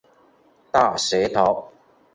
[0.71, 1.71] 大学头。